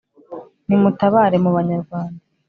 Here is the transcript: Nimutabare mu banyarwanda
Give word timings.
Nimutabare 0.67 1.37
mu 1.43 1.49
banyarwanda 1.55 2.21